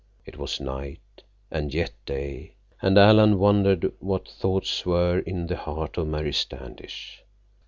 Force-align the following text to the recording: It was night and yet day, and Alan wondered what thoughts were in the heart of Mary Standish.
It 0.25 0.35
was 0.39 0.59
night 0.59 1.21
and 1.51 1.71
yet 1.71 1.91
day, 2.07 2.55
and 2.81 2.97
Alan 2.97 3.37
wondered 3.37 3.93
what 3.99 4.27
thoughts 4.27 4.83
were 4.83 5.19
in 5.19 5.45
the 5.45 5.57
heart 5.57 5.95
of 5.95 6.07
Mary 6.07 6.33
Standish. 6.33 7.23